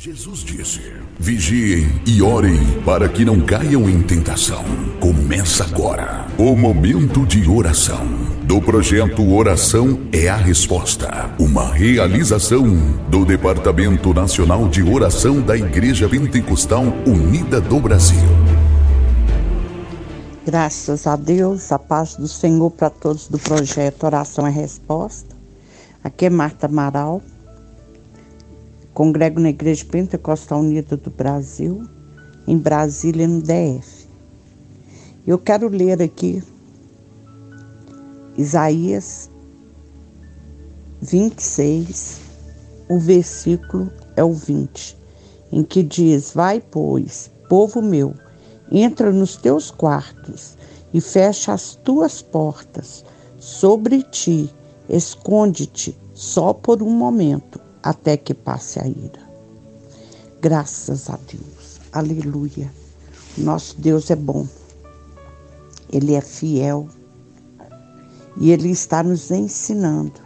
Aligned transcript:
Jesus 0.00 0.44
disse: 0.44 0.80
Vigiem 1.18 2.00
e 2.06 2.22
orem 2.22 2.56
para 2.82 3.08
que 3.08 3.24
não 3.24 3.40
caiam 3.40 3.90
em 3.90 4.00
tentação. 4.00 4.62
Começa 5.00 5.64
agora 5.64 6.24
o 6.38 6.54
momento 6.54 7.26
de 7.26 7.48
oração 7.48 8.06
do 8.44 8.62
projeto 8.62 9.28
Oração 9.34 10.06
é 10.12 10.28
a 10.28 10.36
Resposta, 10.36 11.34
uma 11.36 11.74
realização 11.74 12.64
do 13.08 13.24
Departamento 13.24 14.14
Nacional 14.14 14.68
de 14.68 14.84
Oração 14.84 15.40
da 15.40 15.56
Igreja 15.56 16.08
Pentecostal 16.08 16.84
Unida 17.04 17.60
do 17.60 17.80
Brasil. 17.80 18.28
Graças 20.46 21.08
a 21.08 21.16
Deus, 21.16 21.72
a 21.72 21.78
paz 21.78 22.14
do 22.14 22.28
Senhor 22.28 22.70
para 22.70 22.88
todos 22.88 23.26
do 23.26 23.36
projeto 23.36 24.04
Oração 24.04 24.46
é 24.46 24.50
Resposta. 24.50 25.34
Aqui 26.04 26.26
é 26.26 26.30
Marta 26.30 26.66
Amaral 26.66 27.20
Congrego 28.98 29.38
na 29.38 29.50
Igreja 29.50 29.84
Pentecostal 29.84 30.58
Unida 30.58 30.96
do 30.96 31.08
Brasil, 31.08 31.88
em 32.48 32.58
Brasília, 32.58 33.28
no 33.28 33.40
DF. 33.40 34.08
Eu 35.24 35.38
quero 35.38 35.68
ler 35.68 36.02
aqui 36.02 36.42
Isaías 38.36 39.30
26, 41.00 42.20
o 42.88 42.98
versículo 42.98 43.88
é 44.16 44.24
o 44.24 44.32
20, 44.32 44.98
em 45.52 45.62
que 45.62 45.84
diz: 45.84 46.32
Vai, 46.32 46.60
pois, 46.60 47.30
povo 47.48 47.80
meu, 47.80 48.16
entra 48.68 49.12
nos 49.12 49.36
teus 49.36 49.70
quartos 49.70 50.58
e 50.92 51.00
fecha 51.00 51.52
as 51.52 51.76
tuas 51.76 52.20
portas 52.20 53.04
sobre 53.38 54.02
ti, 54.02 54.52
esconde-te 54.88 55.96
só 56.12 56.52
por 56.52 56.82
um 56.82 56.90
momento 56.90 57.67
até 57.82 58.16
que 58.16 58.34
passe 58.34 58.80
a 58.80 58.86
ira. 58.86 59.28
Graças 60.40 61.10
a 61.10 61.16
Deus. 61.16 61.80
Aleluia. 61.92 62.72
Nosso 63.36 63.80
Deus 63.80 64.10
é 64.10 64.16
bom. 64.16 64.46
Ele 65.92 66.14
é 66.14 66.20
fiel. 66.20 66.88
E 68.36 68.50
ele 68.50 68.70
está 68.70 69.02
nos 69.02 69.30
ensinando 69.30 70.20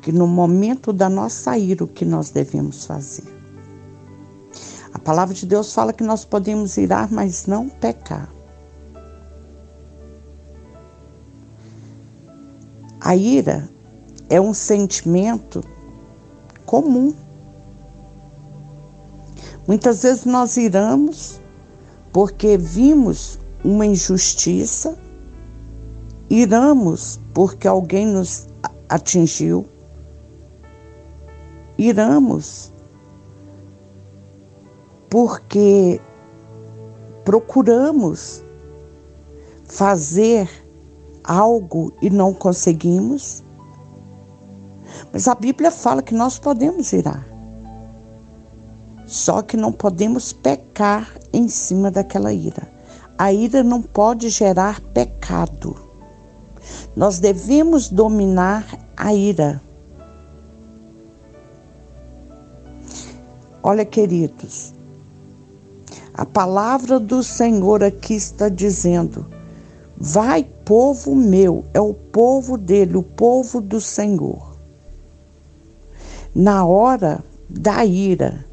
que 0.00 0.10
no 0.10 0.26
momento 0.26 0.92
da 0.92 1.08
nossa 1.08 1.56
ira 1.56 1.84
o 1.84 1.88
que 1.88 2.04
nós 2.04 2.30
devemos 2.30 2.86
fazer. 2.86 3.24
A 4.92 4.98
palavra 4.98 5.34
de 5.34 5.46
Deus 5.46 5.72
fala 5.72 5.92
que 5.92 6.02
nós 6.02 6.24
podemos 6.24 6.76
irar, 6.76 7.10
mas 7.10 7.46
não 7.46 7.68
pecar. 7.68 8.28
A 13.00 13.16
ira 13.16 13.68
é 14.28 14.40
um 14.40 14.54
sentimento 14.54 15.62
comum. 16.72 17.12
Muitas 19.68 20.02
vezes 20.04 20.24
nós 20.24 20.56
iramos 20.56 21.38
porque 22.10 22.56
vimos 22.56 23.38
uma 23.62 23.84
injustiça, 23.84 24.96
iramos 26.30 27.20
porque 27.34 27.68
alguém 27.68 28.06
nos 28.06 28.48
atingiu, 28.88 29.66
iramos 31.76 32.72
porque 35.10 36.00
procuramos 37.22 38.42
fazer 39.66 40.48
algo 41.22 41.92
e 42.00 42.08
não 42.08 42.32
conseguimos. 42.32 43.44
Mas 45.12 45.28
a 45.28 45.34
Bíblia 45.34 45.70
fala 45.70 46.02
que 46.02 46.14
nós 46.14 46.38
podemos 46.38 46.90
irar. 46.92 47.26
Só 49.04 49.42
que 49.42 49.58
não 49.58 49.70
podemos 49.70 50.32
pecar 50.32 51.12
em 51.32 51.48
cima 51.48 51.90
daquela 51.90 52.32
ira. 52.32 52.66
A 53.18 53.30
ira 53.30 53.62
não 53.62 53.82
pode 53.82 54.30
gerar 54.30 54.80
pecado. 54.80 55.76
Nós 56.96 57.18
devemos 57.18 57.90
dominar 57.90 58.66
a 58.96 59.12
ira. 59.12 59.60
Olha, 63.62 63.84
queridos, 63.84 64.72
a 66.14 66.24
palavra 66.24 66.98
do 66.98 67.22
Senhor 67.22 67.84
aqui 67.84 68.14
está 68.14 68.48
dizendo: 68.48 69.26
Vai, 69.96 70.42
povo 70.64 71.14
meu, 71.14 71.64
é 71.74 71.80
o 71.80 71.92
povo 71.92 72.56
dele, 72.56 72.96
o 72.96 73.02
povo 73.02 73.60
do 73.60 73.80
Senhor 73.80 74.51
na 76.34 76.64
hora 76.64 77.24
da 77.48 77.84
ira, 77.84 78.44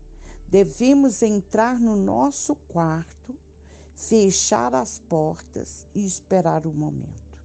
devemos 0.47 1.21
entrar 1.21 1.79
no 1.79 1.95
nosso 1.95 2.55
quarto, 2.55 3.39
fechar 3.95 4.73
as 4.73 4.99
portas 4.99 5.87
e 5.95 6.05
esperar 6.05 6.65
o 6.65 6.73
momento. 6.73 7.43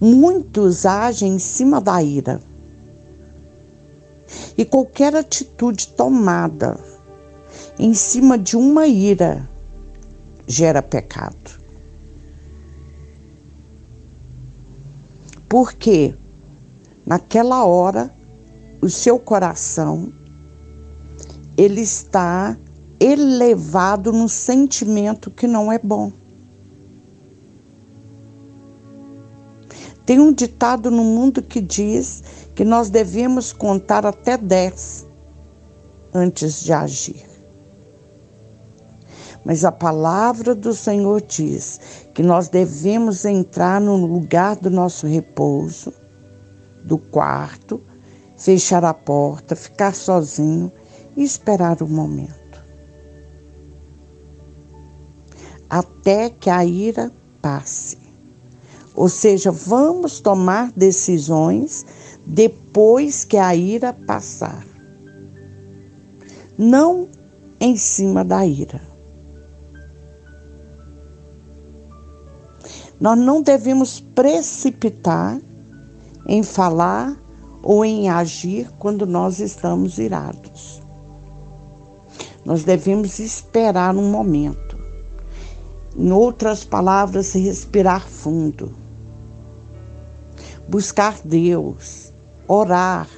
Muitos 0.00 0.84
agem 0.84 1.34
em 1.34 1.38
cima 1.38 1.80
da 1.80 2.02
ira. 2.02 2.40
E 4.58 4.64
qualquer 4.64 5.14
atitude 5.14 5.88
tomada 5.88 6.78
em 7.78 7.94
cima 7.94 8.38
de 8.38 8.56
uma 8.56 8.86
ira 8.86 9.48
gera 10.46 10.82
pecado. 10.82 11.60
Porque 15.48 16.14
naquela 17.04 17.64
hora 17.64 18.15
o 18.86 18.88
seu 18.88 19.18
coração 19.18 20.12
ele 21.56 21.80
está 21.80 22.56
elevado 23.00 24.12
no 24.12 24.28
sentimento 24.28 25.28
que 25.28 25.48
não 25.48 25.72
é 25.72 25.78
bom. 25.78 26.12
Tem 30.04 30.20
um 30.20 30.32
ditado 30.32 30.88
no 30.88 31.02
mundo 31.02 31.42
que 31.42 31.60
diz 31.60 32.22
que 32.54 32.64
nós 32.64 32.88
devemos 32.88 33.52
contar 33.52 34.06
até 34.06 34.36
dez 34.36 35.04
antes 36.14 36.62
de 36.62 36.72
agir. 36.72 37.26
Mas 39.44 39.64
a 39.64 39.72
palavra 39.72 40.54
do 40.54 40.72
Senhor 40.72 41.22
diz 41.22 41.80
que 42.14 42.22
nós 42.22 42.48
devemos 42.48 43.24
entrar 43.24 43.80
no 43.80 43.96
lugar 43.96 44.54
do 44.54 44.70
nosso 44.70 45.08
repouso, 45.08 45.92
do 46.84 46.96
quarto, 46.96 47.82
fechar 48.36 48.84
a 48.84 48.92
porta, 48.92 49.56
ficar 49.56 49.94
sozinho 49.94 50.70
e 51.16 51.24
esperar 51.24 51.82
o 51.82 51.88
momento. 51.88 52.34
Até 55.68 56.30
que 56.30 56.50
a 56.50 56.64
ira 56.64 57.10
passe. 57.40 57.98
Ou 58.94 59.08
seja, 59.08 59.50
vamos 59.50 60.20
tomar 60.20 60.70
decisões 60.72 61.84
depois 62.26 63.24
que 63.24 63.36
a 63.36 63.54
ira 63.54 63.92
passar. 63.92 64.64
Não 66.56 67.08
em 67.60 67.76
cima 67.76 68.24
da 68.24 68.46
ira. 68.46 68.80
Nós 72.98 73.18
não 73.18 73.42
devemos 73.42 74.00
precipitar 74.00 75.38
em 76.26 76.42
falar 76.42 77.16
ou 77.68 77.84
em 77.84 78.08
agir 78.08 78.70
quando 78.78 79.04
nós 79.04 79.40
estamos 79.40 79.98
irados. 79.98 80.80
Nós 82.44 82.62
devemos 82.62 83.18
esperar 83.18 83.92
um 83.96 84.08
momento. 84.08 84.78
Em 85.96 86.12
outras 86.12 86.62
palavras, 86.62 87.32
respirar 87.32 88.06
fundo. 88.06 88.72
Buscar 90.68 91.18
Deus, 91.24 92.12
orar. 92.46 93.08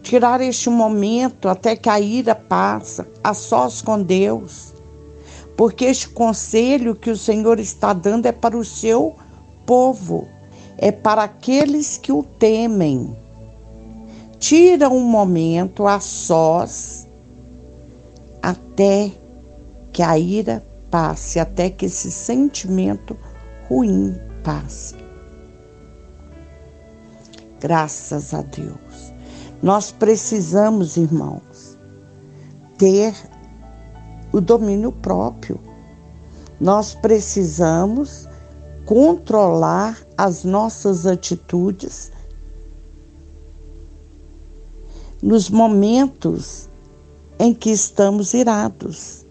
Tirar 0.00 0.40
este 0.40 0.70
momento 0.70 1.48
até 1.48 1.74
que 1.74 1.88
a 1.88 1.98
ira 1.98 2.36
passa, 2.36 3.04
a 3.24 3.34
sós 3.34 3.82
com 3.82 4.00
Deus. 4.00 4.72
Porque 5.56 5.86
este 5.86 6.08
conselho 6.08 6.94
que 6.94 7.10
o 7.10 7.16
Senhor 7.16 7.58
está 7.58 7.92
dando 7.92 8.26
é 8.26 8.32
para 8.32 8.56
o 8.56 8.64
seu 8.64 9.16
povo 9.66 10.28
é 10.78 10.90
para 10.90 11.24
aqueles 11.24 11.98
que 11.98 12.12
o 12.12 12.22
temem. 12.22 13.16
Tira 14.38 14.88
um 14.88 15.04
momento 15.04 15.86
a 15.86 16.00
sós 16.00 17.06
até 18.42 19.12
que 19.92 20.02
a 20.02 20.18
ira 20.18 20.64
passe, 20.90 21.38
até 21.38 21.70
que 21.70 21.86
esse 21.86 22.10
sentimento 22.10 23.16
ruim 23.68 24.14
passe. 24.42 24.96
Graças 27.60 28.34
a 28.34 28.42
Deus. 28.42 29.12
Nós 29.62 29.92
precisamos, 29.92 30.96
irmãos, 30.96 31.78
ter 32.76 33.14
o 34.32 34.40
domínio 34.40 34.90
próprio. 34.90 35.60
Nós 36.60 36.96
precisamos 36.96 38.28
controlar 38.84 39.98
as 40.22 40.44
nossas 40.44 41.04
atitudes, 41.04 42.12
nos 45.20 45.50
momentos 45.50 46.70
em 47.40 47.52
que 47.52 47.70
estamos 47.70 48.32
irados, 48.32 49.26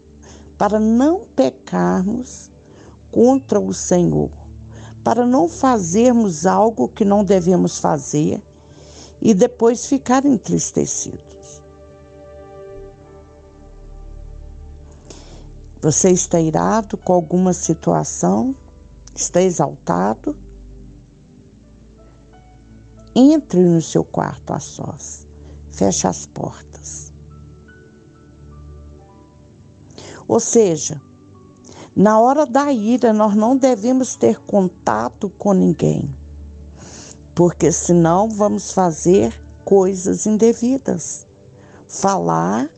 para 0.58 0.78
não 0.78 1.24
pecarmos 1.28 2.52
contra 3.10 3.58
o 3.58 3.72
Senhor, 3.72 4.32
para 5.02 5.26
não 5.26 5.48
fazermos 5.48 6.44
algo 6.44 6.86
que 6.86 7.06
não 7.06 7.24
devemos 7.24 7.78
fazer 7.78 8.44
e 9.18 9.32
depois 9.32 9.86
ficar 9.86 10.26
entristecidos. 10.26 11.62
Você 15.80 16.10
está 16.10 16.38
irado 16.38 16.98
com 16.98 17.14
alguma 17.14 17.54
situação? 17.54 18.54
Está 19.14 19.40
exaltado? 19.40 20.51
Entre 23.14 23.60
no 23.62 23.82
seu 23.82 24.02
quarto 24.02 24.54
a 24.54 24.58
sós, 24.58 25.26
feche 25.68 26.06
as 26.06 26.24
portas. 26.24 27.12
Ou 30.26 30.40
seja, 30.40 30.98
na 31.94 32.18
hora 32.18 32.46
da 32.46 32.72
ira, 32.72 33.12
nós 33.12 33.34
não 33.34 33.54
devemos 33.54 34.16
ter 34.16 34.38
contato 34.38 35.28
com 35.28 35.52
ninguém, 35.52 36.08
porque 37.34 37.70
senão 37.70 38.30
vamos 38.30 38.72
fazer 38.72 39.38
coisas 39.66 40.26
indevidas. 40.26 41.26
Falar, 41.86 42.70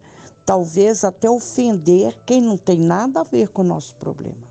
talvez 0.44 1.04
até 1.04 1.30
ofender 1.30 2.24
quem 2.24 2.40
não 2.40 2.56
tem 2.58 2.80
nada 2.80 3.20
a 3.20 3.24
ver 3.24 3.50
com 3.50 3.62
o 3.62 3.64
nosso 3.64 3.94
problema. 3.96 4.48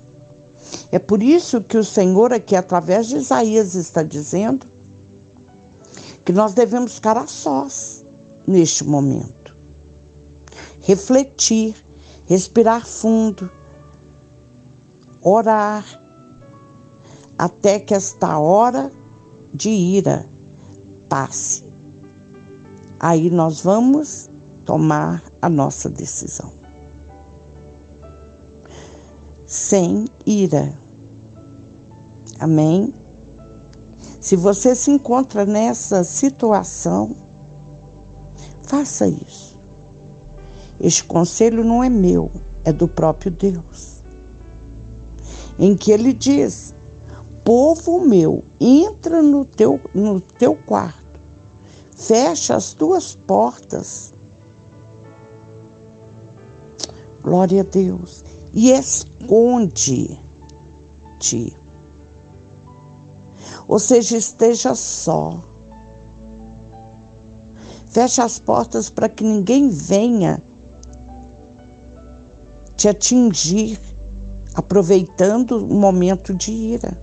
É 0.94 0.98
por 0.98 1.22
isso 1.22 1.60
que 1.60 1.78
o 1.78 1.84
Senhor, 1.84 2.32
aqui 2.32 2.56
através 2.56 3.08
de 3.08 3.18
Isaías, 3.18 3.76
está 3.76 4.02
dizendo 4.02 4.73
que 6.26 6.32
nós 6.32 6.54
devemos 6.54 6.96
ficar 6.96 7.18
a 7.18 7.28
sós 7.28 8.06
neste 8.48 8.84
momento. 8.84 9.56
Refletir, 10.82 11.76
respirar 12.26 12.86
fundo 12.86 13.50
orar 15.24 15.86
até 17.38 17.80
que 17.80 17.94
esta 17.94 18.38
hora 18.38 18.92
de 19.54 19.70
ira 19.70 20.30
passe. 21.10 21.64
Aí 23.00 23.30
nós 23.30 23.62
vamos 23.62 24.30
tomar 24.66 25.24
a 25.42 25.50
nossa 25.50 25.90
decisão. 25.90 26.54
Sem 29.46 30.06
ira. 30.26 30.78
Amém? 32.40 32.94
Se 34.24 34.36
você 34.36 34.74
se 34.74 34.90
encontra 34.90 35.46
nessa 35.46 36.04
situação, 36.04 37.16
faça 38.64 39.08
isso. 39.08 39.60
Este 40.80 41.04
conselho 41.04 41.64
não 41.64 41.84
é 41.84 41.90
meu, 41.90 42.32
é 42.64 42.74
do 42.74 42.88
próprio 42.88 43.32
Deus 43.32 43.94
em 45.58 45.76
que 45.76 45.92
ele 45.92 46.14
diz: 46.14 46.74
Povo 47.44 48.00
meu, 48.00 48.44
entra 48.60 49.22
no 49.22 49.46
teu, 49.46 49.80
no 49.94 50.20
teu 50.20 50.56
quarto, 50.56 51.20
fecha 51.96 52.56
as 52.56 52.74
tuas 52.74 53.16
portas. 53.16 54.12
Glória 57.22 57.62
a 57.62 57.64
Deus. 57.64 58.26
E 58.54 58.72
esconde-te. 58.72 60.20
Ou 63.68 63.80
seja, 63.80 64.18
esteja 64.18 64.76
só. 64.76 65.42
Fecha 67.88 68.24
as 68.24 68.40
portas 68.40 68.90
para 68.90 69.08
que 69.08 69.24
ninguém 69.24 69.70
venha 69.70 70.42
te 72.76 72.90
atingir 72.90 73.80
aproveitando 74.56 75.58
o 75.58 75.74
momento 75.74 76.34
de 76.34 76.52
ira. 76.52 77.00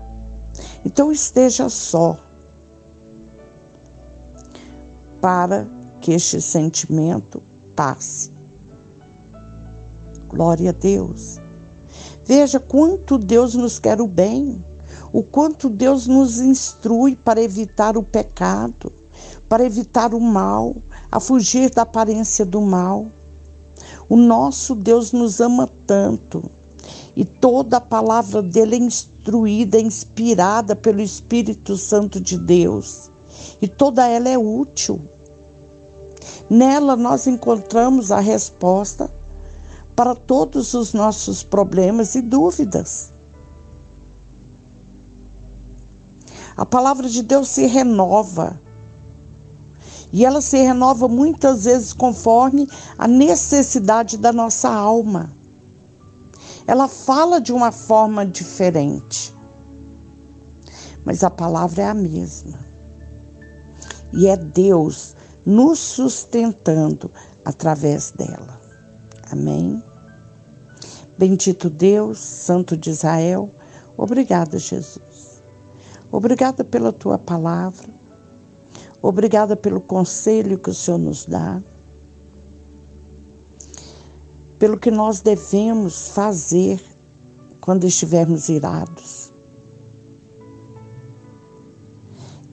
Então 0.84 1.10
esteja 1.10 1.68
só 1.68 2.18
para 5.20 5.68
que 6.00 6.12
este 6.12 6.40
sentimento 6.40 7.42
passe. 7.76 8.32
Glória 10.28 10.70
a 10.70 10.72
Deus. 10.72 11.38
Veja 12.24 12.60
quanto 12.60 13.18
Deus 13.18 13.54
nos 13.54 13.78
quer 13.78 14.00
o 14.00 14.06
bem, 14.06 14.64
o 15.12 15.22
quanto 15.22 15.68
Deus 15.68 16.06
nos 16.06 16.40
instrui 16.40 17.16
para 17.16 17.42
evitar 17.42 17.96
o 17.96 18.02
pecado, 18.02 18.92
para 19.48 19.64
evitar 19.64 20.14
o 20.14 20.20
mal, 20.20 20.76
a 21.10 21.18
fugir 21.18 21.70
da 21.70 21.82
aparência 21.82 22.44
do 22.44 22.60
mal. 22.60 23.06
O 24.08 24.16
nosso 24.16 24.74
Deus 24.74 25.12
nos 25.12 25.40
ama 25.40 25.68
tanto 25.86 26.50
e 27.16 27.24
toda 27.24 27.78
a 27.78 27.80
palavra 27.80 28.42
dele 28.42 28.76
é 28.76 28.78
instruída, 28.78 29.78
é 29.78 29.80
inspirada 29.80 30.76
pelo 30.76 31.00
Espírito 31.00 31.76
Santo 31.76 32.20
de 32.20 32.38
Deus. 32.38 33.10
E 33.60 33.68
toda 33.68 34.06
ela 34.06 34.28
é 34.28 34.38
útil. 34.38 35.00
Nela 36.48 36.96
nós 36.96 37.26
encontramos 37.26 38.12
a 38.12 38.20
resposta 38.20 39.12
para 39.94 40.14
todos 40.14 40.72
os 40.74 40.92
nossos 40.92 41.42
problemas 41.42 42.14
e 42.14 42.22
dúvidas. 42.22 43.12
A 46.60 46.64
palavra 46.66 47.08
de 47.08 47.24
Deus 47.24 47.48
se 47.48 47.66
renova. 47.66 48.60
E 50.12 50.24
ela 50.24 50.40
se 50.40 50.58
renova 50.58 51.08
muitas 51.08 51.64
vezes 51.64 51.92
conforme 51.92 52.68
a 52.96 53.08
necessidade 53.08 54.16
da 54.16 54.32
nossa 54.32 54.68
alma 54.68 55.40
ela 56.70 56.86
fala 56.86 57.40
de 57.40 57.52
uma 57.52 57.72
forma 57.72 58.24
diferente. 58.24 59.34
Mas 61.04 61.24
a 61.24 61.28
palavra 61.28 61.82
é 61.82 61.88
a 61.88 61.94
mesma. 61.94 62.64
E 64.12 64.28
é 64.28 64.36
Deus 64.36 65.16
nos 65.44 65.80
sustentando 65.80 67.10
através 67.44 68.12
dela. 68.12 68.60
Amém? 69.32 69.82
Bendito 71.18 71.68
Deus, 71.68 72.20
Santo 72.20 72.76
de 72.76 72.90
Israel, 72.90 73.52
obrigada, 73.96 74.56
Jesus. 74.56 75.09
Obrigada 76.12 76.64
pela 76.64 76.92
tua 76.92 77.18
palavra. 77.18 77.88
Obrigada 79.02 79.56
pelo 79.56 79.80
conselho 79.80 80.58
que 80.58 80.70
o 80.70 80.74
Senhor 80.74 80.98
nos 80.98 81.24
dá 81.24 81.62
pelo 84.60 84.78
que 84.78 84.90
nós 84.90 85.22
devemos 85.22 86.08
fazer 86.08 86.78
quando 87.62 87.86
estivermos 87.86 88.50
irados. 88.50 89.32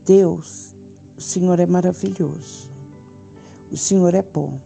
Deus, 0.05 0.73
o 1.17 1.21
Senhor 1.21 1.59
é 1.59 1.65
maravilhoso, 1.65 2.71
o 3.69 3.75
Senhor 3.75 4.13
é 4.13 4.21
bom. 4.21 4.57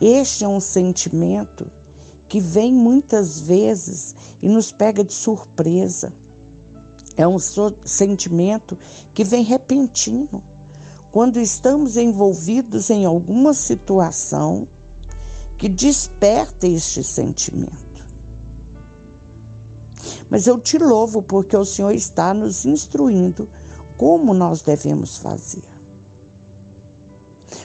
Este 0.00 0.44
é 0.44 0.48
um 0.48 0.60
sentimento 0.60 1.68
que 2.28 2.38
vem 2.38 2.72
muitas 2.72 3.40
vezes 3.40 4.14
e 4.40 4.48
nos 4.48 4.70
pega 4.70 5.02
de 5.02 5.12
surpresa. 5.12 6.12
É 7.16 7.26
um 7.26 7.38
sentimento 7.38 8.78
que 9.14 9.24
vem 9.24 9.42
repentino. 9.42 10.44
Quando 11.10 11.40
estamos 11.40 11.96
envolvidos 11.96 12.90
em 12.90 13.06
alguma 13.06 13.54
situação 13.54 14.68
que 15.56 15.68
desperta 15.68 16.66
este 16.66 17.02
sentimento. 17.02 18.06
Mas 20.28 20.46
eu 20.46 20.60
te 20.60 20.76
louvo 20.76 21.22
porque 21.22 21.56
o 21.56 21.64
Senhor 21.64 21.94
está 21.94 22.34
nos 22.34 22.66
instruindo 22.66 23.48
como 23.96 24.34
nós 24.34 24.60
devemos 24.60 25.16
fazer. 25.16 25.64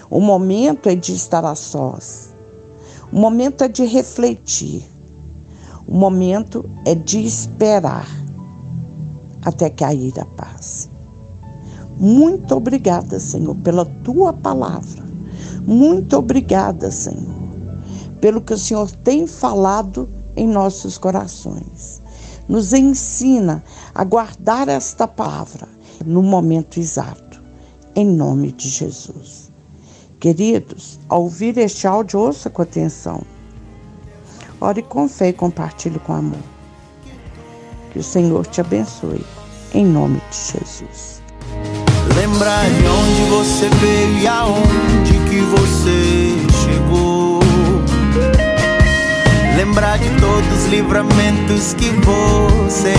O 0.09 0.21
momento 0.21 0.87
é 0.87 0.95
de 0.95 1.13
estar 1.13 1.43
a 1.43 1.55
sós. 1.55 2.33
O 3.11 3.17
momento 3.17 3.63
é 3.63 3.67
de 3.67 3.83
refletir. 3.83 4.89
O 5.85 5.95
momento 5.95 6.69
é 6.85 6.95
de 6.95 7.25
esperar 7.25 8.20
até 9.43 9.69
que 9.69 9.83
a 9.83 9.93
ira 9.93 10.25
passe. 10.37 10.89
Muito 11.97 12.55
obrigada, 12.55 13.19
Senhor, 13.19 13.55
pela 13.55 13.85
tua 13.85 14.33
palavra. 14.33 15.03
Muito 15.65 16.17
obrigada, 16.17 16.89
Senhor 16.89 17.41
pelo 18.21 18.39
que 18.39 18.53
o 18.53 18.57
Senhor 18.57 18.89
tem 18.97 19.25
falado 19.25 20.07
em 20.35 20.47
nossos 20.47 20.97
corações. 20.97 22.01
Nos 22.47 22.71
ensina 22.71 23.63
a 23.93 24.03
guardar 24.03 24.69
esta 24.69 25.07
palavra 25.07 25.67
no 26.05 26.21
momento 26.21 26.79
exato, 26.79 27.41
em 27.95 28.05
nome 28.05 28.51
de 28.51 28.69
Jesus. 28.69 29.51
Queridos, 30.19 30.99
ao 31.09 31.23
ouvir 31.23 31.57
este 31.57 31.87
áudio, 31.87 32.19
ouça 32.19 32.49
com 32.49 32.61
atenção. 32.61 33.23
Ore 34.59 34.83
com 34.83 35.09
fé 35.09 35.29
e 35.29 35.33
compartilhe 35.33 35.97
com 35.99 36.13
amor. 36.13 36.60
Que 37.91 37.99
o 37.99 38.03
Senhor 38.03 38.45
te 38.47 38.61
abençoe, 38.61 39.25
em 39.73 39.85
nome 39.85 40.21
de 40.31 40.59
Jesus. 40.59 41.21
Lembrar 42.15 42.63
de 42.69 42.87
onde 42.87 43.29
você 43.29 43.69
veio 43.69 44.17
e 44.19 44.27
aonde 44.27 45.21
você 45.51 46.35
chegou. 46.63 47.39
Lembrar 49.55 49.97
de 49.97 50.09
todos 50.21 50.63
os 50.63 50.65
livramentos 50.69 51.73
que 51.73 51.89
você 51.89 52.93